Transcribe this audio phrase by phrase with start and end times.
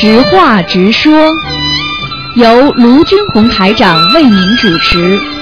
[0.00, 1.12] 直话直说，
[2.36, 5.39] 由卢军红台长为您主持。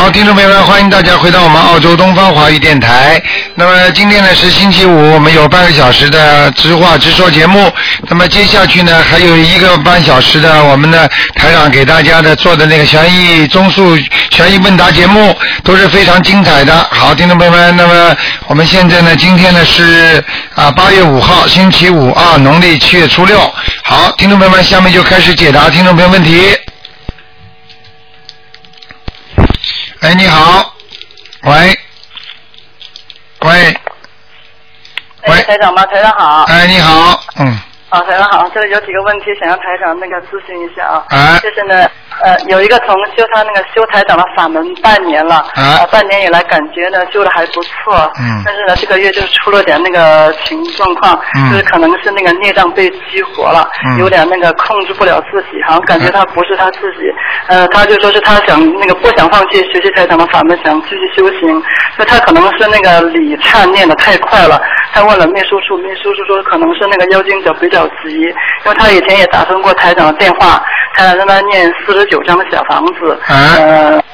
[0.00, 3.22] 好，听众朋友们，欢迎大家回到我们澳洲东方华语电台。
[3.54, 7.70] 那么今天呢是星期五，我们有半个小时的直话直说节目。
[8.08, 13.94] 那么接下去呢还有一个半小时的我们的台长给大家的做的那个悬疑综述、
[14.30, 16.74] 悬疑问答节目都是非常精彩的。
[16.90, 23.38] 好，听众朋友们，那么我们现在呢今天呢是啊八月五号星期五啊，农历七月初六。
[23.84, 26.40] 好，听众朋友们，下面就开始解答听众朋友问题。
[30.00, 30.74] 哎，你好，
[31.42, 31.78] 喂，
[33.42, 33.50] 喂，
[35.26, 35.34] 喂。
[35.34, 35.84] 哎，台长吗？
[35.84, 36.44] 台长好。
[36.44, 37.46] 哎，你好，嗯，
[37.90, 41.04] 啊，台长好，这里有几个问题想让台长那个咨询一下啊。
[41.10, 41.38] 哎。
[41.40, 41.86] 就是呢，
[42.22, 48.42] 呃，有一个同修，他那个修台长的法门半年了，哎啊，半年以来感觉呢修的还不错，嗯。
[48.44, 51.50] 但是呢这个月就出了点那个情状况，嗯。
[51.50, 53.98] 就是可能是那个孽障被激活了，嗯。
[53.98, 57.10] 有点那个控制不了自己，好像感觉他不是他自己，
[57.48, 61.62] 呃，他就说是他想那个不想放弃学习台长的法门，想继续修行，
[61.98, 64.60] 就他可能是那个理忏念的太快了，
[64.92, 70.62] 他问了秘书处，秘书处说可能是那个妖精者比较急，因为他以前也打通过台长的电话，
[70.94, 74.04] 台长让他念四十九张小房子，嗯呃。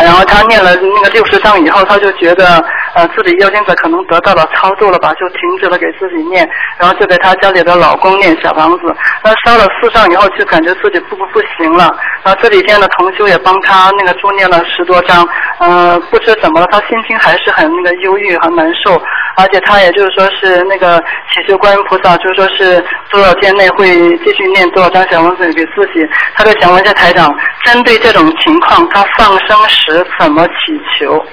[0.00, 8.94] 然后他念了那个六十章以后，他就觉得呃自己妖精者可能得到了超度了吧，就停止了给自己念，然后就给他家里的老公念小房子。
[9.24, 11.92] 那烧了四张以后，就感觉自己不不不行了。
[12.22, 15.26] 然后这几天的同修也帮他那个助念了十多章，
[15.58, 19.02] 呃，不知怎么了，他心情还是很那个忧郁很难受，
[19.38, 20.98] 而且他也就是说是那个
[21.32, 23.86] 祈求观音菩萨，就是说是多少天内会
[24.18, 26.04] 继续念多少张小房子给自己。
[26.34, 27.32] 他就想问一下台长，
[27.64, 30.52] 针对这种情况，他放生时怎么祈
[30.98, 31.24] 求？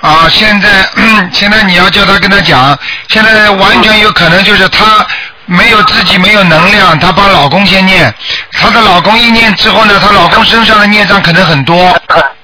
[0.00, 0.68] 啊，现在
[1.32, 2.76] 现在你要叫他跟他讲，
[3.08, 5.06] 现在完全有可能就是他
[5.46, 8.12] 没有自己没有能量，她帮老公先念，
[8.52, 11.74] 她的老公一念之后呢，她老公身上的孽障可能很多，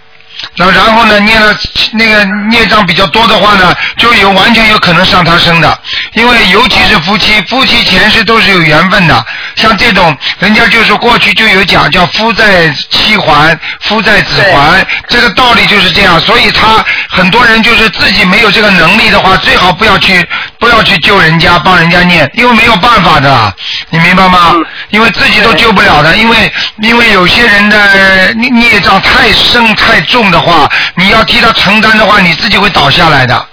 [0.56, 1.56] 那然后呢，念了
[1.92, 5.78] 那个孽障比较多的话呢，就有完全有可能上他身的，
[6.14, 9.24] 因为尤其是夫妻，夫妻前世都是有缘分的。
[9.56, 16.20] 像这种，人家就是过去就有讲叫夫在妻还，夫在子还，这个道理就是这样。
[16.20, 20.26] 所以他很多人就是自己没有这个能力的话，最好不要去
[20.58, 23.54] 不要去救人家，帮人家念，因为没有办法的，
[23.90, 24.52] 你明白吗？
[24.54, 33.46] 嗯因为自己都救不了的，因为因为有些人的孽孽障太深太重的话，你要替他承担的话，你自己会倒下来的，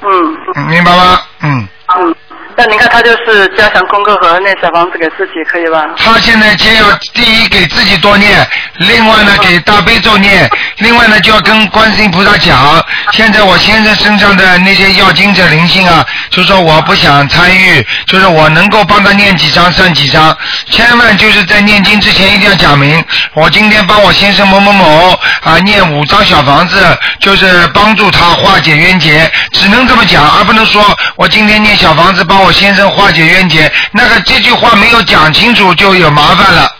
[0.00, 0.08] 嗯。
[0.56, 1.20] 嗯明白吗？
[1.42, 2.14] 嗯，嗯，
[2.56, 5.84] 那你看他就是加强功课和念小房子给自己，可以吧？
[5.96, 8.46] 他现在先要第一给自己多念，
[8.76, 20.36] 另外呢给大悲咒念，另外呢就要跟观世音菩萨讲，现在我先生身上的那些要精者灵性啊，就说我不想参与，就是我能够帮他念几张算几张，
[20.70, 25.10] 千万就是在念经之前一定要讲明，我今天帮我先生某某某
[25.42, 30.82] 啊念五张小房子，就是帮助他化解冤结，只能这么讲，而不能说
[31.16, 36.70] 我今天念小房子帮我先生化解冤结，那个这句话没有讲清楚就有麻烦了，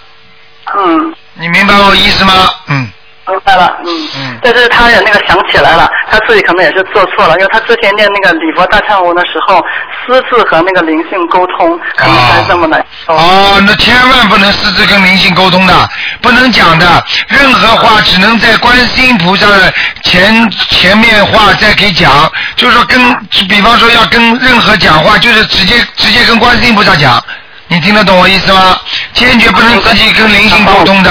[0.78, 1.14] 嗯。
[1.38, 2.50] 你明白我意思吗？
[2.68, 2.90] 嗯。
[3.28, 9.60] 明白了，嗯，嗯但是他也那个想起来了，他自己可能也是做错了，因为他之前念那个礼佛大忏悔文的时候，
[10.06, 13.14] 私自和那个灵性沟通，可能才这么难受。
[13.14, 15.74] 哦，那千万不能私自跟灵性沟通的，
[16.22, 19.72] 不能讲的，任何话只能在观世音菩萨的
[20.04, 23.14] 前前面话再给讲，就是说跟，
[23.48, 27.20] 比方说要跟任何讲话，就是直接直接跟观世音菩萨讲，
[27.68, 28.78] 你听得懂我意思吗？
[29.12, 31.10] 坚决不能自己跟灵性沟通的。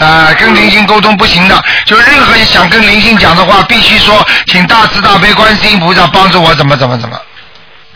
[0.00, 7.20] 啊、跟灵性沟通不行的，就任何想跟灵性讲的话，必须说，请大慈大悲观世音菩萨帮助我，怎么怎么怎么。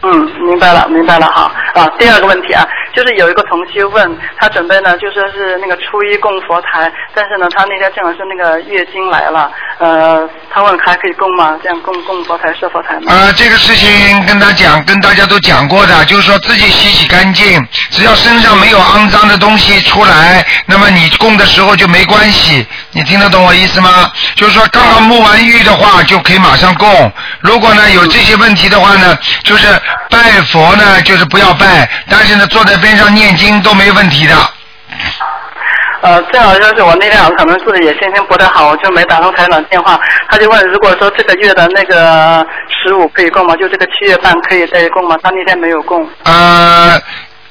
[0.04, 1.88] 嗯，明白了，明白了，好啊。
[1.98, 11.58] 第二个问题啊，就是有一个同学问他准备呢，就说是那个初一供佛台，但是呢，他那天正好是那个月经来了，呃，他问还可以供吗？
[11.62, 13.12] 这样供供佛台设佛台吗？
[13.12, 22.66] 呃，这个事情跟他讲，跟大家都讲过的，就是说自己洗洗干净，只要身上没有肮脏的东西出来，那么你供的时候就没关系。
[22.92, 24.12] 你听得懂我意思吗？
[24.34, 27.10] 就是说刚刚沐完浴的话，就可以马上供。
[27.40, 29.66] 如果呢有这些问题的话呢，就是
[30.10, 30.18] 拜
[30.50, 34.34] 佛呢，就是不要拜，但是呢坐在边上念经都没问题的。
[36.02, 39.98] 呃，最好就是我那天晚上可能自己也心情不太好，我就没打通台长电话。
[40.28, 43.56] 他就问，如果说这个月的那个十五可以供吗？
[43.56, 45.16] 就这个七月半可以再供吗？
[45.22, 46.06] 他那天没有供。
[46.24, 47.00] 呃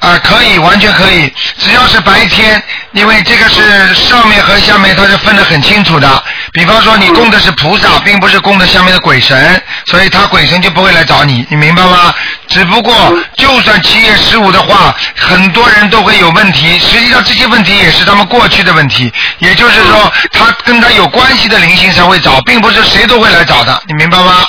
[0.04, 2.62] 啊，可以，完全可以，只要是白天，
[2.92, 6.24] 因为这个是上面和下面它是分得很清楚的。
[6.52, 12.14] 比方说你供的是菩萨，并不是供的下面的鬼神，所以他鬼神就不会来找你，你明白吗？
[12.50, 19.10] 只不过就算七月十五的话，很多人都会有问题，实际上这些问题也是他们过去的问题，
[19.40, 24.46] 也就是说他跟他有关系的灵性才会找，并不是谁都会来找的，你明白吗？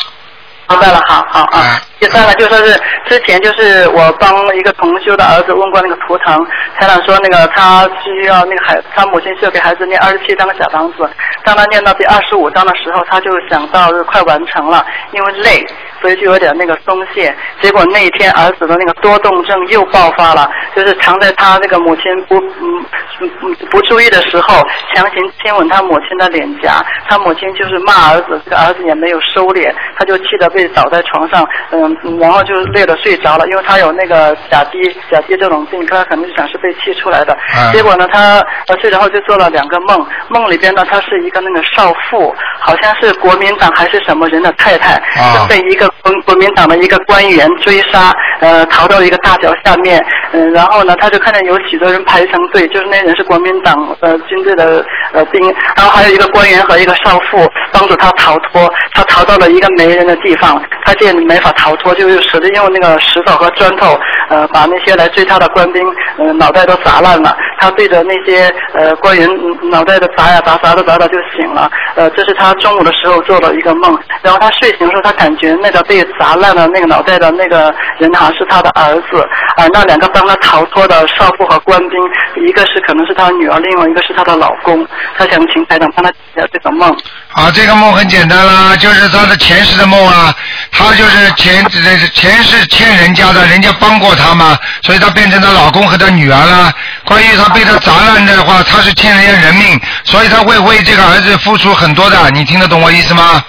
[0.68, 1.80] 明白了，好好啊哎。
[2.00, 6.44] 第三个就说是之前就是我帮一个同修的儿子问过那个图腾，
[6.78, 11.08] 台长说那个他需要那个孩他母亲需要给孩子念二十七张的小房子，
[11.44, 15.64] 当他念到第二十五章的时候，他就想到快完成了，因为累，
[16.04, 17.34] 所以就有点那个松懈。
[17.62, 22.84] 结果那一天儿子的那个多动症又爆发了，就是藏在他那个母亲不嗯
[23.20, 24.62] 嗯嗯不注意的时候，
[24.94, 34.78] 强行亲吻他母亲的脸颊，他母亲就是骂儿子，这个儿子也没有收敛，他就气得被倒在床上，嗯，嗯然后就累得睡着了，因为他有那个甲低
[35.10, 37.32] 甲低这种病，他可能就想是被气出来的。
[37.56, 55.42] 嗯结果呢，他呃睡着后就做了两个梦，梦里边呢，他是一个那个少妇，好像是国民党还是什么人的太太，啊就被一个国国民党的一个官员追杀，呃，逃到一个大桥下面，嗯、然后呢，他就看见有许多人排成队，就是那人是国民党呃军队的呃兵，
[55.76, 63.98] 然后还有一个官员和一个少妇帮助他逃脱，他逃到了一个没人的地方，他见没法逃脱，就使劲用那个石头和砖头，
[64.28, 65.82] 呃，把那些来追他的官兵，
[66.18, 67.36] 呃，脑袋都砸烂了。
[67.64, 69.26] 他对着那些呃官员
[69.70, 71.70] 脑袋的砸呀砸，砸着砸着就醒了。
[71.96, 79.22] 呃，这是他中午的时候做了一个梦，然后他睡醒的时候，他感觉那个被砸烂了那个脑袋的那个人好像是他的儿子，
[79.56, 81.98] 啊、那两个帮他逃脱的少妇和官兵，
[82.46, 84.86] 一个是可能是他女儿，另外一个是他的老公。
[85.16, 86.90] 他想请台长帮他解这个梦。
[87.32, 90.34] 啊，这个梦很简单啦，就是他的前世的梦啊，
[90.70, 91.64] 他就是前
[92.12, 96.72] 前世欠人家的，人家帮过他嘛，所以他变成他老公和他女儿了。
[97.06, 103.42] 关于他被他砸烂的话，他是欠人家人命，所以他会为这个儿子付出很多的，你听得懂我意思吗？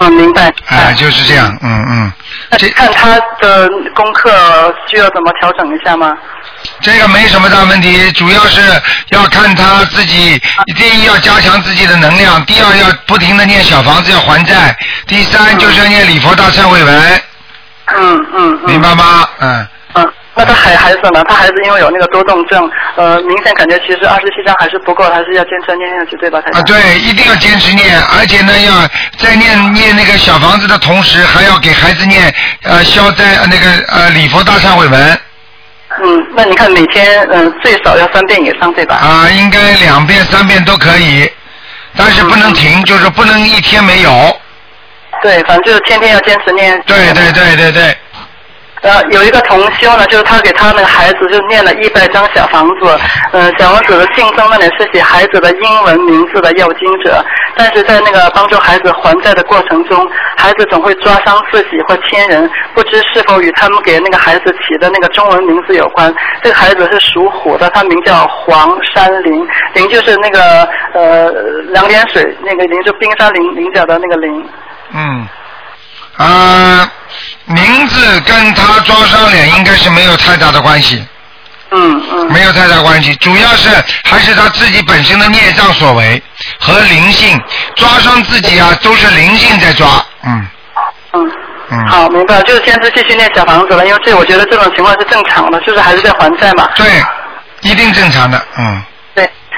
[0.00, 0.52] 嗯，明白。
[0.66, 2.12] 哎，就是这样，嗯嗯，
[2.56, 4.30] 这那看他的功课
[4.88, 6.16] 需要怎么调整一下吗？
[6.80, 8.60] 这个没什么大问题，主要是
[9.10, 10.40] 要看他自己，
[10.76, 14.76] 第一要加强自己的能量，第二要不停的念小房子要还债，
[15.06, 17.22] 第三就是要念礼佛大忏悔文，
[17.96, 18.66] 嗯嗯嗯。
[18.66, 19.28] 明白吗？
[19.40, 19.66] 嗯。
[20.38, 21.24] 嗯，那他还孩子呢？
[21.28, 26.40] 他孩子因为有那个多动症，呃，明显感觉其实二十七张还是不够，还是要坚持念下去，对吧？
[26.52, 28.72] 啊，对，一定要坚持念，而且呢，要
[29.18, 32.32] 在念念那个小房子的同时，还要给孩子念
[32.62, 35.20] 呃消灾呃那个呃礼佛大忏悔文
[36.04, 38.94] 嗯，那你看每天嗯、呃最少要三遍以上，对吧？
[38.96, 41.28] 啊，应该两遍三遍都可以，
[41.96, 44.40] 但是不能停，就是不能一天没有。
[45.20, 46.80] 对，反正就是天天要坚持念。
[46.86, 47.96] 对对对对对，
[48.82, 52.98] 呃，有一个同修呢，就是他给他那个孩子就念了一百张小房子，
[53.32, 57.24] 呃，小王子的信封那里是写孩子的英文名字的要经者，
[57.56, 66.14] 但是在那个帮助孩子还债的过程中，孩子总会抓伤自己或亲人，不知是否与他们给那个孩子起的那个中文名字有关。
[66.42, 71.30] 这个孩子是属虎的，他名叫黄山林，林就是那个呃
[71.72, 74.48] 两点水那个林，就冰山林菱角的那个林。
[74.94, 75.28] 嗯，
[76.16, 76.90] 啊，
[77.48, 81.04] 名字跟他抓伤脸应该是没有太大的关系，
[81.70, 82.32] 嗯嗯。
[82.32, 83.70] 没有太大关系，主要是
[84.04, 86.22] 还是他自己本身的孽障所为
[86.60, 87.40] 和灵性
[87.74, 90.46] 抓伤自己啊，都是灵性在抓，嗯
[91.12, 91.30] 嗯，
[91.70, 96.68] 嗯，好，明白，就是坚持继续念小房子了，因为这我觉得这种情况是正常的，就是还是在还债嘛。
[96.76, 97.02] 对，
[97.62, 98.82] 一定正常的，嗯。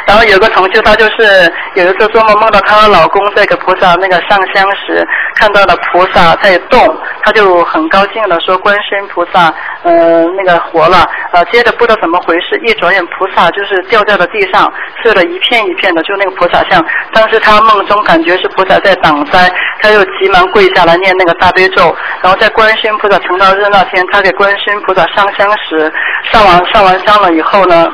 [0.06, 9.52] 然后有个同修，她就是有一次做梦梦到她老公在给菩萨那个上香时，看到了菩萨在动，她就很高兴的说：“观世音菩萨，
[9.82, 16.84] 呃，那个活了。”呃，接着不知道怎么回事，一转眼菩萨就是掉在了地上，碎了一片一片的，就那个菩萨像。
[17.12, 19.48] 当时她梦中感觉是菩萨在挡灾，
[19.80, 25.92] 她又急忙跪下来念那个大悲咒，然后在观世音菩萨成道日那天，她给观世音菩萨上香时，
[26.32, 27.86] 上完上完香了以后呢。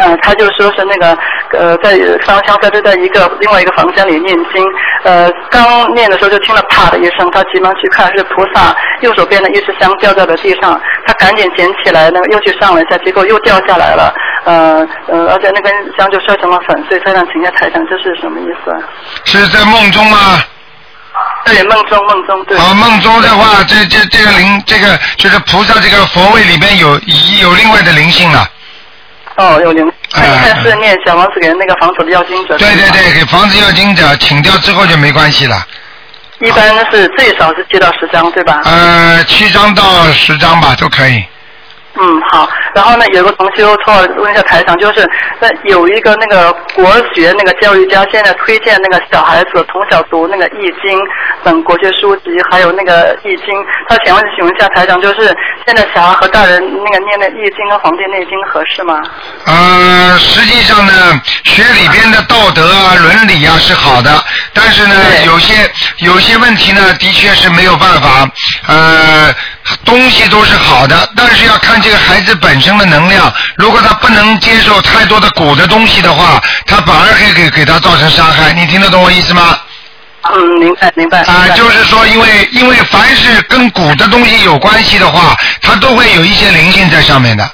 [0.00, 1.16] 嗯，他就说是那个
[1.58, 4.64] 呃，在烧香在就在一个另外一个房间里念经，
[5.04, 14.12] 呃，刚念的时候就听了啪的一声，他急忙去看是菩萨右手边的一支香掉在了地上，他赶紧捡起来，那个又去上了一下，结果又掉下来了，
[14.44, 16.98] 呃呃，而且那根香就摔成了粉碎。
[17.00, 18.78] 台长，请下台长，这是什么意思啊？
[19.24, 20.18] 是在梦中吗？
[21.44, 22.58] 对，梦中梦中对。
[22.58, 26.88] 啊，梦中的话，这这这个灵，这个就是菩萨这个佛位里边有
[27.42, 28.48] 有另外的灵性了。
[29.36, 29.86] 哦，有灵。
[30.14, 32.56] 哎那你看是念小王子给那个房子的要经者。
[32.56, 35.56] 对对对，给房子要经者请掉之后就没关系了。
[36.40, 38.60] 一般是最少是接到十张，对吧？
[38.64, 41.24] 呃，七张到十张吧，都可以。
[41.96, 42.48] 嗯，好。
[42.74, 51.00] 然后呢，有个同修错问一下台长，就是那有一个那个国学那个教育家，现在推荐那个小孩子从小读那个易经
[51.44, 53.46] 等国学书籍，还有那个易经。
[53.88, 55.32] 他想问请问一下台长，就是
[55.66, 59.00] 现在小孩和大人那个念的易经和黄帝内经合适吗？
[59.46, 64.94] 呃，实际上呢，学里边的道德啊、伦理啊是好的，但是呢，
[65.24, 68.28] 有些有些问题呢，的确是没有办法。
[68.66, 69.34] 呃，
[69.86, 73.32] 东西都是好的，但是要看这个孩子本身的能量。
[73.56, 78.52] 如果他不能接受太多的古的东西的话，他反而可以给给他造成伤害。
[78.52, 79.58] 你听得懂我意思吗？
[80.32, 81.22] 嗯，明白明白。
[81.22, 87.50] 啊、就是说，因为因为凡是跟古的东西有关系的话，它都会有一些灵性在上面的。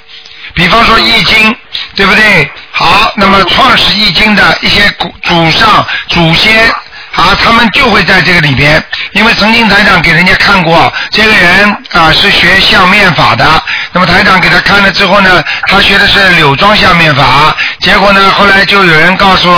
[0.53, 1.51] 比方说《易经》，
[1.95, 2.49] 对不对？
[2.71, 6.69] 好，那么创始《易经》的一些古祖上、祖先
[7.15, 8.83] 啊，他们就会在这个里边。
[9.11, 13.45] 因为曾经台长给人家看过，这个人啊是学相面法的。
[13.91, 17.55] 那么台长给他看了之后呢，他学的是柳庄相面法。
[17.81, 19.49] 结果呢，后来就有人告诉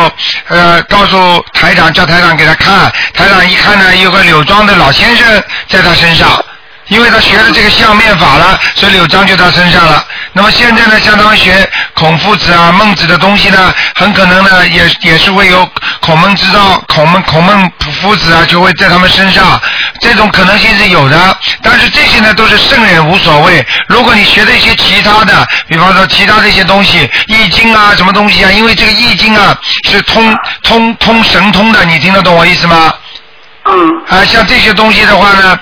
[0.47, 2.91] 呃告诉台长，叫台长给他看。
[3.13, 6.43] 台长一看呢，有个柳庄的老先生在他身上。
[6.87, 10.05] 因为他学了这个相面法了，所以柳章就他身上了。
[10.33, 15.67] 那么现在呢，相当于学孔夫子啊、孟子的东西呢，很可能呢也也是会有
[16.01, 17.71] 孔孟之道、孔孟孔孟
[18.01, 19.61] 夫子啊，就会在他们身上，
[20.01, 21.37] 这种可能性是有的。
[21.61, 23.65] 但是这些呢都是圣人无所谓。
[23.87, 29.57] 如果你学的一些其他的，比方说其他的一些东西，易经啊什么东西啊，因为这个易经啊
[29.89, 32.93] 是通通通神通的，你听得懂我意思吗？
[33.65, 35.57] 嗯啊，像这些东西的话呢，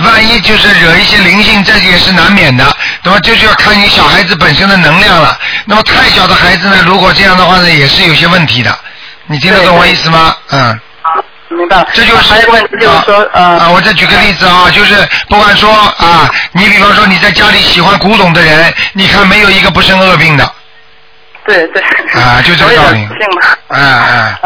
[0.00, 2.64] 万一就是惹一些灵性，这也是难免的。
[3.02, 5.38] 那么这就要看你小孩子本身的能量了。
[5.64, 8.76] 那么太小的孩子呢，如果这样的话呢，也是有些问题的。
[9.26, 10.34] 你听得懂我意思吗？
[10.50, 10.80] 嗯。
[11.52, 11.88] 明白了。
[11.92, 14.94] 这就是还有一个问题就是说啊，啊，呃，我再举个例子啊，就是
[15.28, 20.52] 不管说啊，你比方说你在家里喜欢古董的人，你看没有一个不生恶病的，
[21.44, 21.82] 对对。
[22.22, 23.56] 啊就这个道理我也信嘛。
[23.68, 24.40] 哎哎，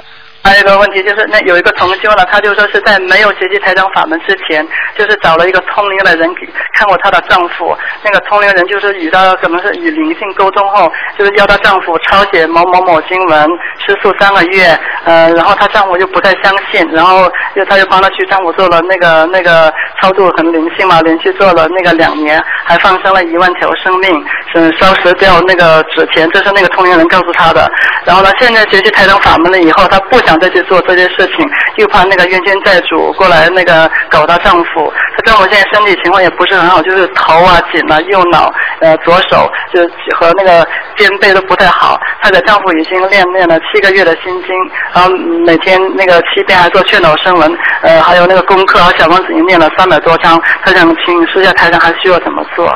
[0.44, 7.74] 还有一个问题就是，那有一个同修呢，他就说是在没有学习台长法门之前，就是找了一个通灵的人给看过她的丈夫，
[8.04, 13.48] 那个通灵人就是与她可能是与灵性沟通后，就是要她丈夫抄写某某某经文，
[13.78, 19.72] 吃素三个月，呃，然后她丈夫就不太相信，然后就她就帮她去丈夫做了那个那个
[20.02, 24.24] 超度很灵性嘛，连续做了那个两年，还放生了一万条生命，
[24.54, 27.66] 嗯烧蚀掉那个纸钱，这是那个通灵人告诉她的。
[28.04, 34.92] 然后呢，现在学习台长法门了以后，她不想再去做这件事情，又怕那个冤亲债主过来那个搞她丈夫。
[35.16, 39.80] 她丈夫现在身体情况也不是很好，就是头啊紧了，右脑呃左手就
[40.16, 41.98] 和那个肩背都不太好。
[42.22, 44.54] 她的丈夫已经练练了七个月的心经，
[44.92, 45.10] 然后
[45.46, 50.40] 每天那个七遍还做劝导声闻，呃还有那个功课和小王子已经念了三百多章。
[50.64, 52.66] 她想请示一下台上还需要怎么做？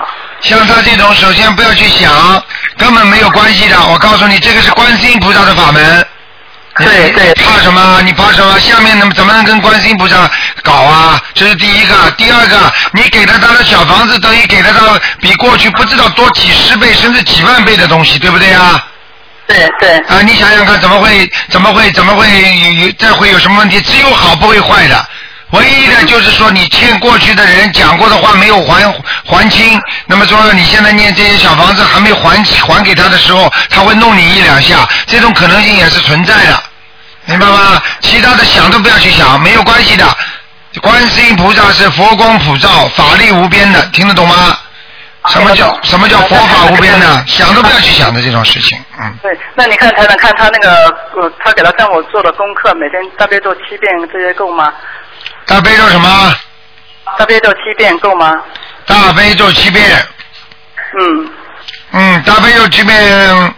[0.41, 2.13] 像他这种，首先不要去想，
[2.77, 3.77] 根本没有关系的。
[3.93, 6.07] 我告诉你，这个是观世音菩萨的法门。
[6.87, 8.01] 对对怕什么？
[8.05, 8.59] 你怕什么？
[8.61, 10.31] 下面怎么怎么能跟观世音菩萨
[10.63, 11.21] 搞啊？
[11.35, 12.11] 这是第一个。
[12.17, 18.85] 第二个，你给了他的小房子，等于给了他比过去不知道多几十倍甚至几万倍的东西，对不对啊？
[19.49, 23.81] 对对啊，你想想看，怎么会怎么会怎么会有有这会有什么问题？
[23.81, 25.09] 只有好不会坏的。
[25.53, 28.85] 唯一的就是说，你欠过去的人讲过的话没有还
[29.25, 36.63] 还清，那么说你现在念这些小房子还没还还给他的时候，他会弄你一两下，这种可能性也是存在的，
[37.29, 37.81] 明白吗？
[38.01, 40.05] 其他的想都不要去想，没有关系的。
[40.81, 44.59] 观世音菩萨是佛光普照、法力无边的，听得懂吗？
[45.29, 47.23] 什么叫什么叫佛法无边呢？
[47.29, 49.15] 想都不要去想的这种事情，嗯。
[49.23, 54.73] 对，那你看台长看他那个，呃，他给他丈夫做的功课，每天大悲咒七遍，这些够吗？
[55.45, 56.35] 大悲咒什么？
[57.19, 58.33] 大悲咒七遍够吗？
[58.87, 59.85] 大悲咒七遍，
[60.99, 61.31] 嗯，
[61.93, 63.55] 嗯，大悲咒七遍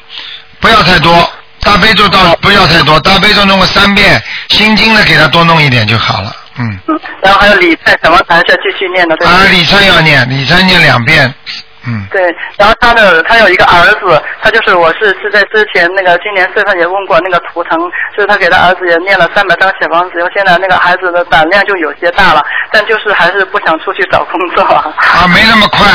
[0.60, 6.78] 不要太多，大悲咒倒不要太多，大悲咒弄个三遍，心经呢给他多弄一点就好了，嗯。
[6.88, 9.32] 嗯，然后还有礼忏，什么还是要继续念的，对吧？
[9.34, 11.32] 啊，礼忏要念，礼忏念两遍，
[11.86, 12.06] 嗯。
[12.10, 17.78] 对，然后他的他有一个儿子，他就是我是是在之前那个今年四月份也问过那个图腾，
[18.16, 24.64] 就是他给他儿子也念了三百张小房子，然后现在那个孩子的胆量就有些大了，但就是还是不想出去找工作。
[24.64, 25.86] 啊，没那么快。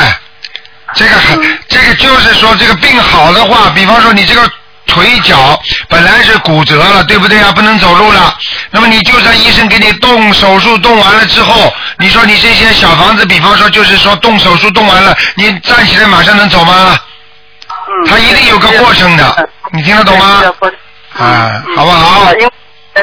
[0.94, 4.48] 这个很，这个就是说，这个病好的话，比方说你这个
[4.86, 7.52] 腿脚本来是骨折了，对不对啊？
[7.52, 8.36] 不能走路了，
[8.70, 16.98] 那么你就算医生给你动手术动完了之后，你说你这些小房子，比方说就是说动手术动完了，你站起来马上能走吗？
[17.68, 20.42] 嗯，他一定有个过程的，你听得懂吗？
[21.18, 22.32] 啊嗯好不好？
[22.34, 22.50] 因为呃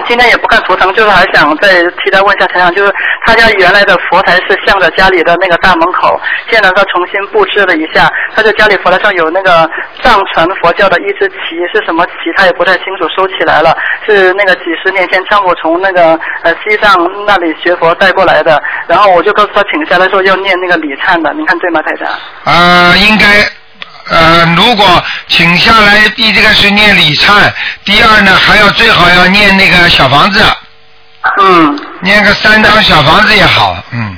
[0.08, 2.94] 今天也不看图腾，就是还想再替他问一下台长，就是
[3.26, 6.20] 他家原来的佛台是向着家里的那个大门口，
[6.50, 9.70] 现在他重新布置了一下，他在家里佛台上有那个
[10.02, 16.96] 藏传佛教的一支旗，是什么旗他也不太清楚，收起来了，是那个几十年前丈夫从那个呃西藏
[17.26, 22.10] 那里学佛带过来的，然后我就告诉他请下来说要念那个礼忏的，您看对吗，台长？
[22.46, 23.26] 呃，应该。
[24.10, 27.52] 呃，如果请下来，第一个是念礼忏，
[27.86, 30.44] 第二呢还要最好要念那个小房子，
[31.40, 34.18] 嗯，念个三张小房子也好，嗯，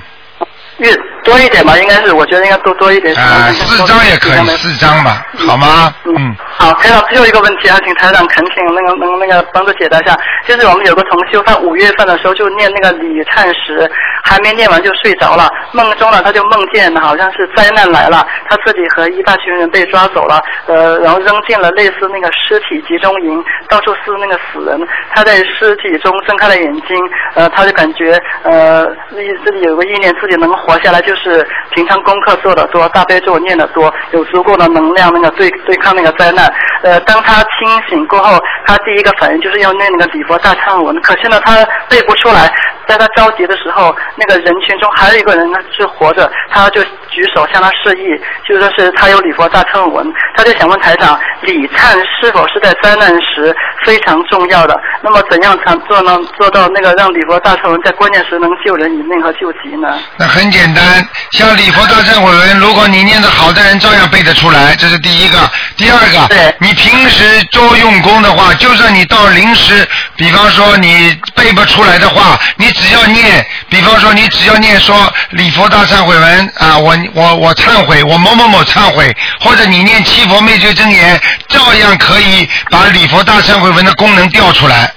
[0.77, 0.91] 越
[1.25, 3.13] 多一点吧，应该是，我觉得应该多多一点。
[3.15, 5.93] 啊，四张也可以，四张吧，好吗？
[6.05, 6.35] 嗯。
[6.57, 10.15] 好，台长，最后一个问题啊，请台长恳请那个、那个、那个帮助解答一下。
[10.47, 13.89] 就是我们有个同修，他五月份的时候就念那个礼忏时，
[14.23, 24.79] 还没念完就睡着了，梦中呢他就梦见好像是灾难来了，他自己和一大群人被抓走了，呃，然后扔进了类似那个尸体集中营，到处是那个死人。
[25.13, 26.95] 他在尸体中睁开了眼睛，
[27.33, 36.51] 呃，他就感觉呃自己自己有个意念，自己能活下来，就是平常功课做的多，大悲咒念的多，有足够的能量，那个对对抗那个灾难。
[36.83, 40.95] 呃，当他清醒过后，他第一个反应就是要念那个礼佛大忏文。
[41.01, 42.51] 可是呢，他背不出来。
[42.87, 48.07] 在他着急的时候，那个人群中还有一个人呢是活着，他就举手向他示意，
[48.47, 50.05] 就说是他有礼佛大忏文。
[50.35, 54.79] 他就想问台长，礼忏是否是在灾难时非常重要的？
[55.01, 59.99] 那么怎样才做能做到那个让礼佛大忏文在关键时能救人一命和救急呢？
[60.17, 60.83] 那很简单，
[61.31, 65.37] 像礼佛大忏悔文，如果你念得好的人照样背得出来，这是第一个。
[65.77, 84.91] 第二个，对你平时多用功的话，就算你到临时，比方说你背不出来的话，你只要念，比方说你只要念说礼佛大忏悔文啊，我我我忏悔，我某某某忏悔，或者你念七佛灭罪真言，照样可以把礼佛大忏悔文的功能调出来。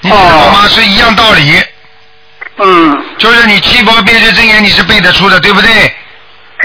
[0.00, 0.66] 你知道吗？
[0.68, 1.62] 是一样道理。
[2.56, 5.94] 嗯就是你七佛灭罪真言你是背得出的，对不对？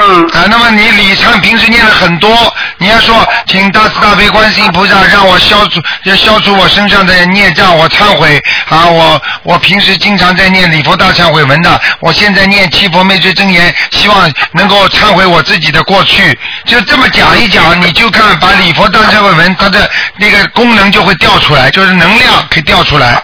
[0.02, 23.22] 嗯啊，那么你礼忏平时念了很多，你要说，请大慈大悲观世音菩萨让我消除，要消除我身上的孽障，我忏悔啊，我我平时经常在念礼佛大忏悔文的，我现在念七佛灭罪真言，希望能够忏悔我自己的过去，就这么讲一讲，你就看把礼佛大忏悔文它的那个功能就会调出来，就是能量可以调出来，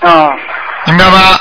[0.00, 0.30] 嗯。
[0.86, 1.38] 明白吗？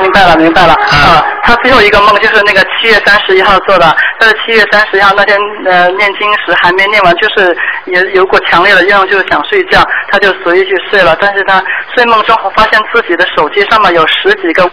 [0.00, 0.72] 明白了，明白了。
[0.72, 11.16] 啊啊，他最后一个梦就是那个七月三十一号做的，但是七月三十一号那天呃念经时还没念完，就是也有股强烈的愿望，就是想睡觉，他就随意去睡了。
[11.20, 11.62] 但是他
[11.94, 14.64] 睡梦中发现自己的手机上面有十几个。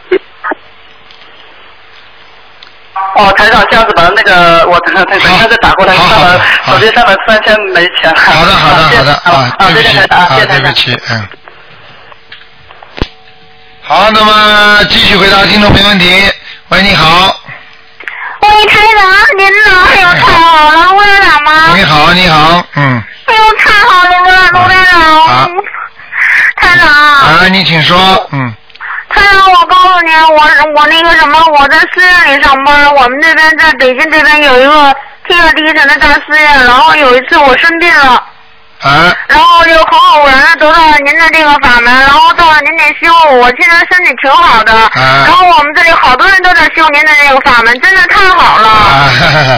[3.15, 8.19] 哦，台长，这样子把那个我等 等一下再打过来，上面好好好手机上面突然间没钱了。
[8.19, 10.73] 好的，好的，好的，啊，谢谢台长，啊，谢谢台长。
[11.11, 11.38] 嗯。
[13.89, 16.31] 好，那么继续回答听众朋友问题。
[16.67, 17.35] 喂，你好，
[18.39, 21.75] 喂，台长，您好，哎呦，太好了，卢台长吗？
[21.75, 25.51] 你好，你好，嗯，哎呦，太好了，卢卢台好长，
[26.57, 27.97] 台长，啊，你请说，
[28.31, 28.53] 嗯，
[29.09, 30.39] 台长，我告诉你，我
[30.75, 34.95] 我那个什么，我在寺院里上班，我们这边在北京这边有一个
[35.27, 38.23] 天下第一城的大寺院，然后有一次我生病了。
[38.81, 44.73] 啊，然后就很偶然的得到了您的这个法门，然后到了您这修，我现在身体挺好的。
[44.73, 44.89] 啊
[45.27, 49.09] 然后我们这里好多人都在修您的这个法门，真的太好了。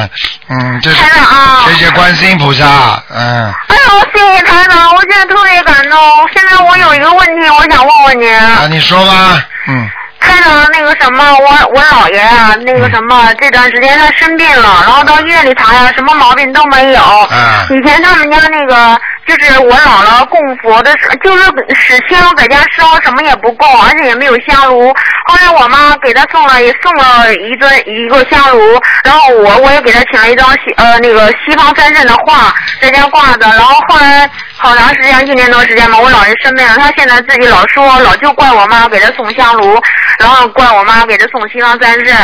[0.50, 2.66] 嗯，这是台长啊谢谢观世音菩萨，
[3.10, 6.00] 嗯，哎呦，谢谢台长，我现在特别感动。
[6.34, 8.36] 现在我有一个问题，我想问问您。
[8.38, 9.90] 啊，你说吧，嗯，
[10.22, 17.02] 台长，那个什么，我我姥爷啊，那个什么，这段时间他生病了，然后到医院里查呀，什么毛病都没有。
[17.02, 24.94] 啊以前他们家那个，就是我姥姥供佛的时候，就是使香在家烧，什么也不供，而且也没有香炉。
[25.28, 39.80] 后来我妈给他送了，也送了一尊一个香炉，然后我我也给他请了一张西呃那个西方三圣的画在家挂着，然后后来好长时间，一年多时间吧，我姥爷生病了，他现在自己老说，老就怪我妈给他送香炉，
[40.19, 42.15] 然后怪我妈给他送西方三圣，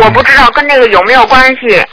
[0.00, 1.84] 我不知道跟那个有没有关系。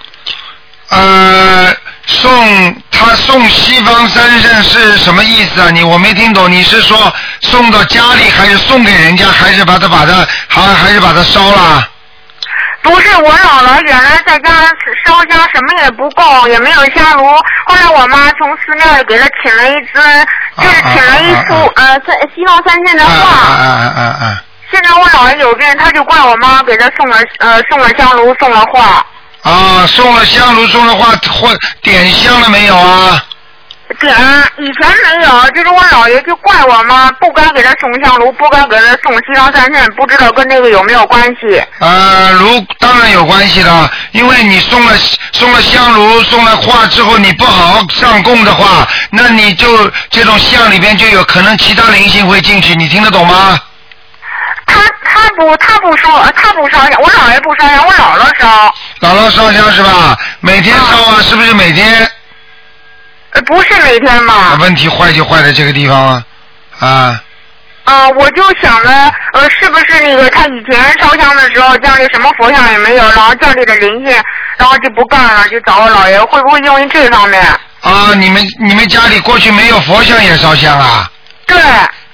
[0.90, 5.70] 呃，送他送西方三圣是什么意思啊？
[5.70, 11.86] 你我没听懂，你是说送到家里，还是送给人家，还是把它把它还还是把它烧了？
[12.84, 14.50] 不是我姥姥原来在家
[15.06, 17.26] 烧香什么也不够，也没有香炉。
[17.66, 23.30] 后来我妈从寺庙里给她请了一尊，就是请了一幅啊呃三西方三圣的啊画。
[23.42, 24.44] 啊啊啊啊！
[24.72, 29.06] 现在我姥爷有病，他就怪我妈给他送了呃送了香炉，送了画。
[29.44, 33.24] 啊，送了香炉，送了画，或点香了没有啊？
[34.02, 34.14] 点，
[34.58, 41.64] 以前没有，就是我姥爷就怪我妈，不该给他送香炉，不该给他送西方三圣，不知道跟那个有没有关系？
[41.80, 44.94] 呃，如当然有关系了，因为你送了
[45.32, 53.58] 送了香炉，送了画之后，你不好好上供的话，那你就这种像里边就有可能其他灵性会进去，你听得懂吗？
[54.68, 58.76] 他他不他不烧他不烧香，我姥爷不烧香，我姥姥烧。
[59.02, 60.16] 姥姥烧香是吧？
[60.42, 62.08] 每天烧啊，是不是每天？
[63.32, 64.56] 呃，不是每天嘛。
[64.60, 66.24] 问题坏就坏在这个地方啊，
[66.80, 67.24] 啊。
[67.86, 68.90] 啊，我就想着，
[69.34, 74.14] 呃，是不是那个他以前烧香的时候家里什么佛像也没有，然后家里的灵性，
[74.58, 77.42] 然后就不干了，就找我姥爷，会不会因为这方面？
[77.82, 81.10] 啊，你们你们家里过去没有佛像也烧香啊？
[81.46, 81.58] 对。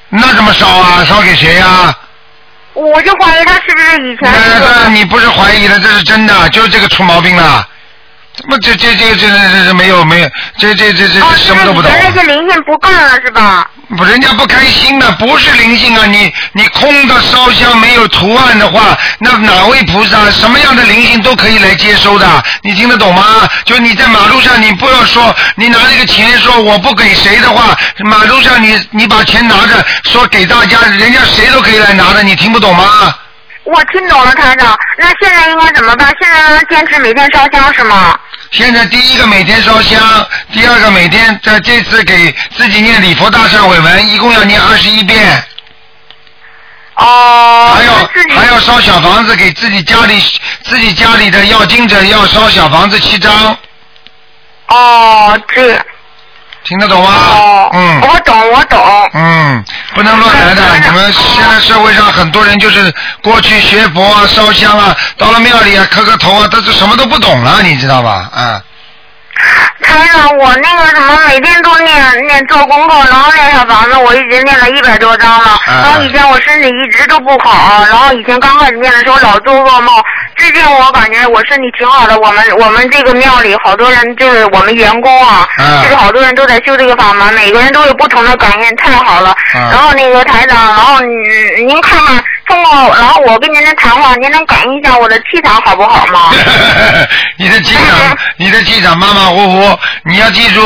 [0.09, 1.03] 那怎么烧啊？
[1.03, 1.95] 烧给谁呀？
[2.73, 4.31] 我就怀疑他是不是以前。
[4.83, 7.67] 那你不是怀疑了，这是真的，就是这个出毛病了。
[8.35, 11.91] 怎么这这这这这这没有没有，这这这这什么都不懂。
[11.91, 13.69] 啊，那些灵性不干了是吧？
[13.95, 16.05] 不，人家不开心的，不是灵性啊！
[16.07, 23.47] 你你空的烧香没有图案的话，那哪位菩萨什么样的灵性都可以来接收的，你听得懂吗？
[23.65, 33.15] 就你在马路上，你不要说你拿这个钱说我不给谁的话，马路上你你把钱拿着说给大家，人家谁都可以来拿的，你听不懂吗？
[33.65, 34.75] 我听懂了，台长。
[34.97, 36.13] 那现在应该怎么办？
[36.19, 38.17] 现在坚持每天烧香是吗？
[38.53, 39.99] 现在第一个每天烧香，
[40.51, 45.43] 第二个每天在这次给自己念礼佛大忏悔文，一共要念二十一遍。
[46.95, 47.73] 哦。
[47.75, 50.21] 还要还要烧小房子，给自己家里
[50.65, 53.57] 自己家里的要经者要烧小房子七张。
[54.67, 55.83] 哦，这。
[56.63, 57.09] 听得懂吗？
[57.11, 57.69] 哦。
[57.73, 58.01] 嗯。
[58.01, 58.79] 我懂，我懂。
[59.13, 60.61] 嗯，不能乱来的。
[60.79, 68.29] 你们现在社会上很多人就是过去学佛啊、烧香啊，到了庙里啊磕个头啊，他是什么都不懂了，你知道吧？
[68.33, 68.61] 啊。
[69.81, 75.59] 台长，我那个什么，每天都念念做功课，然后念小房子，我已经念了一百多张了。
[75.65, 80.03] 然后以前我身体一直都不好，然后以前刚开始念的时候老做噩梦。
[80.35, 82.17] 最近我感觉我身体挺好的。
[82.17, 85.47] 我们我们这个庙里好多人就是我们员工啊，
[85.83, 89.35] 就是好多人都在修这个法门，每个人都有不同的感应，太好了。
[89.53, 92.23] 然后那个台长，然后您您看看
[92.93, 96.31] 然后我跟您的谈话，您能感应一下我的气场好不好吗？
[97.37, 99.79] 你的气场，你的气场马马虎虎。
[100.05, 100.61] 你要记住，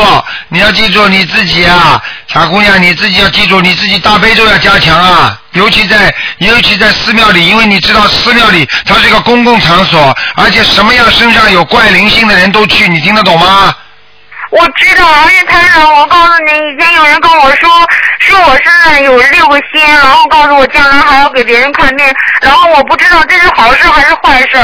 [0.48, 13.74] 你要记住你自己啊，傻姑娘，你自己要记住，你自己大悲咒要加强啊，尤其在尤其在寺庙里，因为你知道寺庙里它是一个公共场所，而且什么样身上有怪灵性的人都去，你听得懂吗？
[14.50, 17.68] 我知道，而且台长，我告诉你，以前有人跟我说，
[18.20, 22.06] 说我身上有六个仙，然后告诉我将来还要给别人看病，
[22.40, 24.58] 然后我不知道这是好事还是坏事。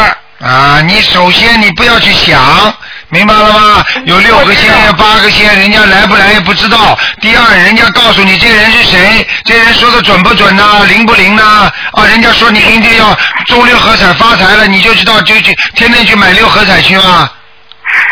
[0.44, 2.74] 啊，你首先你不要去想。
[3.10, 3.84] 明白了吗？
[4.06, 6.98] 有六个仙，八个仙，人家来不来也不知道。
[7.20, 10.84] 第二，人家告诉你这人是谁，这人说的准不准呐？
[10.88, 11.70] 灵不灵呢？
[11.92, 13.16] 啊，人家说你今天要
[13.46, 17.30] 中六合彩发财了，你就知道就去天天去买六合彩去吗？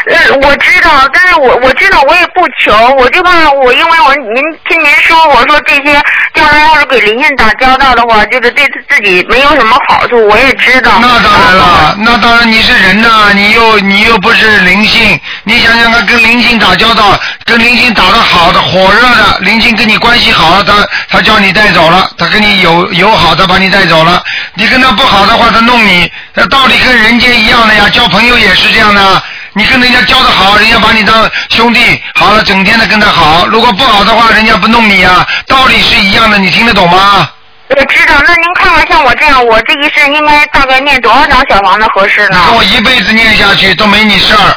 [0.06, 6.00] 呃，我知道，但是我我知道我也不求，我就怕我，因为我您听您说，我说这些
[6.34, 10.92] 将来要是给灵性打交道的话，就是对自己没有什么好处，我也知道。
[11.00, 20.74] 那当然了，那当然你是人呐，你又你又不是灵性，你想想看，跟灵性打交道，跟灵性打得好的火热的，灵性跟你关系好了，他
[21.08, 24.22] 他叫你带走了，他跟你友友好，的把你带走了，
[24.54, 29.22] 你跟他不好的话，他弄你，那道理跟人间一样的呀，交朋友也是这样的。
[29.54, 33.46] 你跟人家交的好，人家把你当兄弟，好了，整天的跟他好。
[33.46, 37.28] 如果不好的话，人家不弄你啊，道理是一样的，你听得懂吗？
[37.68, 42.38] 我知道，那您看看像我这样，我这一生应该大概念多少张小房子合适呢？
[42.46, 44.56] 跟我一辈子念下去都没你事儿。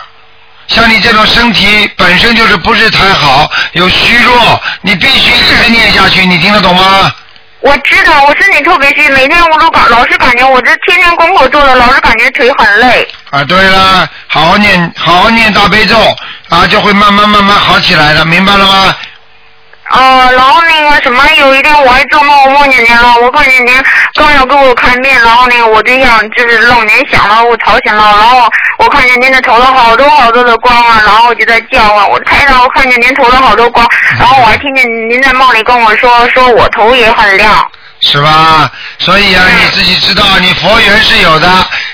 [0.68, 7.12] 像你这种身体本身就是不是太好，有虚弱，你必须一直念下去，你听得懂吗？
[7.66, 13.08] 我知道，我身体特别虚，每天我都感老是感觉我这天天功课做的，老是感觉腿很累。
[13.32, 15.98] 啊，对了，好好念，好好念大悲咒，
[16.50, 18.96] 啊，就会慢慢慢慢好起来的，明白了吗？
[19.96, 23.74] 哦，然后那个什么，有一天我还做梦，我梦见您了，我看见您
[24.14, 33.88] 刚要给我看病，然后那个我对象就是让您响了，我吵醒了，然后我看见您的头上好多好多的光啊，然后我就在叫啊，我台上我看见您头上好多光，
[34.20, 37.66] 然后我还听见您在梦里跟我说，说我头也很亮。
[38.02, 38.70] 是吧？
[39.00, 41.48] 所以啊，你自己知道，你佛缘是有的。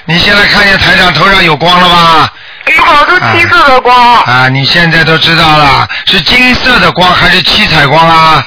[0.06, 2.30] 你现在看见台长头上有光了吗？
[2.76, 3.96] 有好多七色的光。
[4.24, 8.46] 啊，你现在都知道了，是金色的光还是七彩光啊？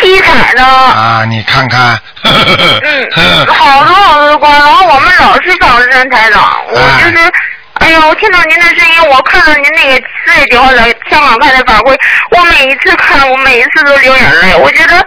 [0.00, 0.64] 七彩的。
[0.64, 1.98] 啊，你看看。
[2.22, 3.46] 嗯。
[3.46, 7.32] 好多好多的光，然后我们老是上山台长，我就是
[7.80, 11.94] 哎呀，我听到您的声音，我看到您那个四月九号来香港开的法会，
[12.30, 14.54] 我每一次看，我每一次都流眼泪。
[14.56, 15.06] 我觉得，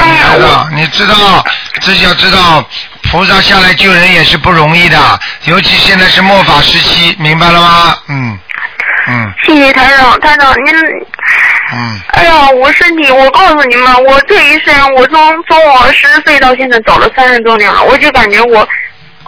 [0.00, 1.44] 知道，你知道，
[1.80, 2.64] 自己要知道，
[3.10, 4.98] 菩萨下来救人也是不容易的，
[5.44, 7.96] 尤其现在是末法时期，明白了吗？
[8.08, 8.38] 嗯，
[9.08, 10.74] 嗯谢谢台长，台长您，
[11.72, 18.66] 嗯，哎呀，我身体，我告诉你们，我这一生，我从从我十岁到现在走了三十多年了，我就感觉我。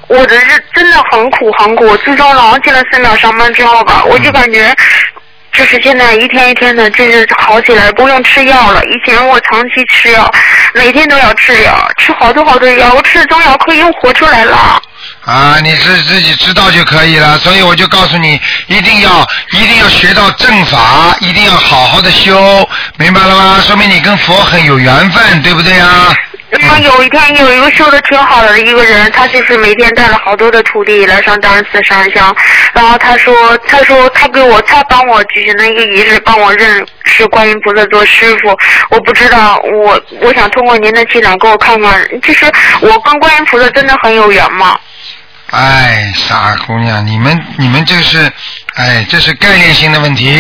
[0.09, 4.75] 我的日真的很苦很苦，自从早上进了寺庙上班之后吧，我就感觉，
[5.53, 8.83] 就是现在一天一天的，就是好起来，不用吃药了。
[8.87, 10.31] 以前我长期吃药，
[10.75, 14.81] 每天都要吃药，吃好多好多药，我吃中药可以又活出来了。
[15.25, 23.61] 啊，你是自己知道就可以了，所以我就告诉你，一定要一定要学到正法，一定要好好的修，明白了吗？
[23.67, 26.15] 说明你跟佛很有缘分，对不对啊？
[26.61, 32.35] 然后有一天有一个修的挺好的一个人，他就是每天带了好多的徒弟来上大安寺上香，
[32.75, 38.57] 然后他说他说他给我他帮我举行了一个仪式，帮我认识观音菩萨做师傅。
[38.91, 42.45] 我不知道我我想通过您的气场给我看看，就是
[42.81, 44.79] 我跟观音菩萨真的很有缘吗？
[45.51, 48.33] 哎，傻姑娘，你们你们这是，
[48.75, 50.35] 哎，这是概念性的问题。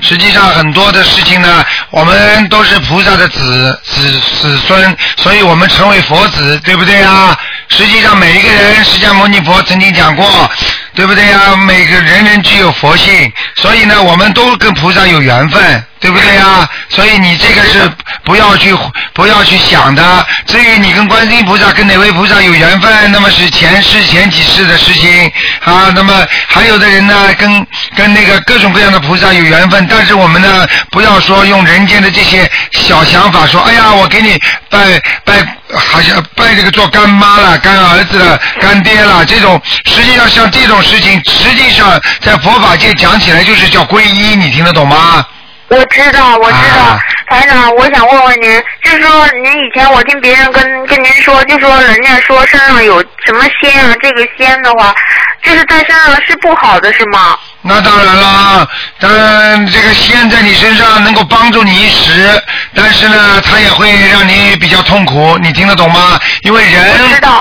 [0.00, 7.38] 实际上很多的事情呢，我们都是菩萨的子子子孙，所以我们成为佛子，对不对啊？
[7.68, 10.50] 实际上每一个人，释迦牟尼佛曾经讲过，
[10.94, 11.54] 对不对呀？
[11.56, 16.68] 每个人人具有佛性，所以呢，我们都跟菩萨有缘分，对不对呀？
[16.88, 17.90] 所以你这个是
[18.24, 18.74] 不要去
[19.12, 20.26] 不要去想的。
[20.46, 25.30] 至于你跟观世音菩萨跟哪位菩萨有缘分，那么是前世前几世的事情
[25.64, 25.90] 啊。
[25.94, 35.34] 那么还有的人呢，跟跟那个各种各样的菩萨有缘分，但是我们呢，不要说用人间的这些小想法说，哎呀，我给你拜拜，
[35.74, 45.24] 好像拜这个做干妈了、干儿子了、干爹了，这种实际上像这种事情，实际上在佛法界讲起来就是叫皈依，你听得懂吗？
[45.68, 54.94] 我知道，我知道啊，台长，我想问问您，就是说您以前我听别人跟跟您说，就说人家说身上有什么仙啊，这个仙的话，
[55.42, 57.36] 就是在身上是不好的，是吗？
[57.68, 58.68] 那当然了，
[59.00, 62.42] 当然这个仙在你身上能够帮助你一时，
[62.74, 66.18] 但是呢，它也会让你比较痛苦，你听得懂吗？
[66.42, 66.84] 因为人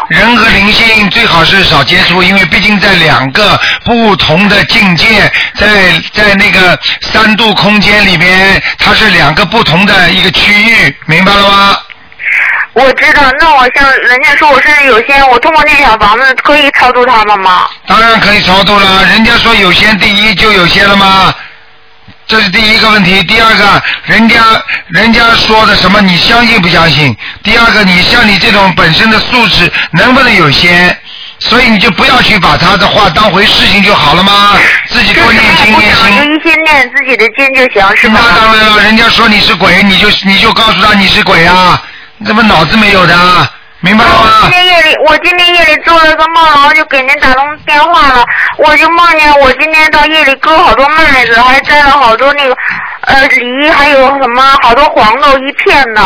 [0.10, 11.78] 人和灵性最好是少接触，因为毕竟在两个不同的境界，在在那个三度空间里边，它是两个不同的一个区域，明白了吗？
[12.76, 17.70] 我知道，那我像人家说我身上有仙，我通过那小房子可以超度他们吗？
[17.88, 21.34] 当然可以超度了，人家说有仙第一就有仙了吗？
[22.28, 23.24] 这是第一个问题。
[23.24, 24.42] 第二个，人家
[24.88, 27.16] 人家说的什么，你相信不相信？
[27.44, 30.98] 第二个，你像你这种本身的素质能不能有仙？
[31.40, 34.58] 所以你就不要去把他的话当回事情就好了吗？
[34.88, 36.12] 自己多念经不念经。
[36.12, 38.20] 一心念自己的经就行，是吗？
[38.22, 41.80] 那当然了，人家说你是鬼，你就你就告诉他你是鬼啊，
[42.18, 43.50] 你怎么脑子没有的啊？
[43.82, 44.52] 明白了我吗今？
[44.52, 48.26] 天夜里，我今天夜里做了个梦，然后就给您打通电话了。
[48.58, 52.56] 我就梦见我今天到夜里割好多麦子，还摘了好多那个
[53.02, 56.02] 呃梨，还有什么好多黄豆一片的，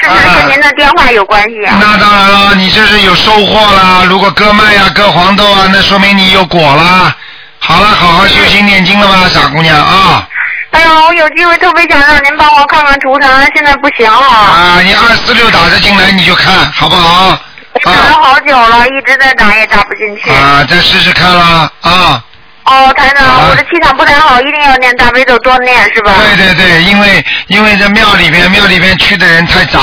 [0.00, 1.76] 是不是啊跟您的电话有关系啊？
[1.80, 4.04] 那当然了，你这是有收获了。
[4.06, 7.16] 如果割麦呀、割黄豆啊，那说明你有果了。
[7.58, 10.28] 好了，好好修心念经了吧，傻姑娘啊！
[10.74, 17.38] 哎呀，我有机会特别想让您帮我看看图腾，现在不行了，啊，你二四六打着进来你就看好不好？
[17.74, 20.30] 我等了啊好久了，一直在打也打不进去。
[20.30, 22.24] 啊，再试试看啦啊！
[22.64, 26.12] 哦，台长，好我的气场不太好，一定要念大悲咒多念是吧？
[26.18, 29.78] 对对对，因为因为在庙里边庙里边去的人太杂，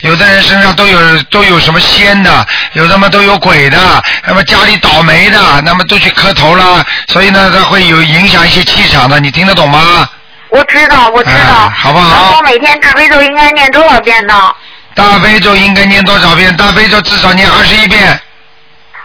[0.00, 3.78] 有的人身上都有都有什么仙的，有的嘛都有鬼的，
[4.26, 10.08] 那么家里倒霉的，那么都去磕头了，所以呢，它会有影响一些气场的，你听得懂吗？
[10.52, 11.66] 我知道，我知道。
[11.66, 14.54] 哎好不好我每天大悲咒应该念多少遍呢？
[14.94, 16.54] 大悲咒应该念多少遍？
[16.56, 18.20] 大悲咒至少念二十一遍。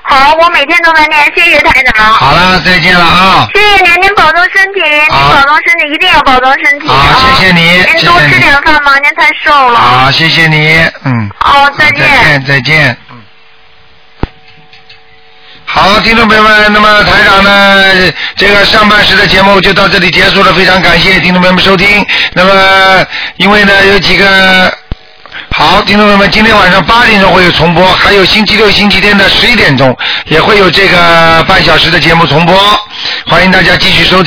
[0.03, 2.05] 好，我每天都在念，谢谢台长。
[2.13, 3.47] 好了，再见了啊！
[3.53, 7.15] 谢谢您，您保重身体，您好保重身体，一定要保重身体好啊！
[7.39, 7.61] 谢谢你
[7.93, 9.79] 您多吃点饭吧，您太瘦了。
[9.79, 11.29] 好，谢谢你，嗯。
[11.39, 12.07] 哦，再好见。
[12.07, 12.97] 再见，再见。
[15.77, 22.03] 好，听众朋友们，那么台长呢，这个上半时的节目就到这里结束了，非常感谢听众朋友们收听。
[22.33, 24.75] 那么，因为呢有几个。
[25.51, 32.55] 好，听众朋友们，今天晚上八点钟会有重播，还有星期六、星期天的十一点钟也会有这个半小时的节目重播，
[33.27, 34.25] 欢迎大家继续收听。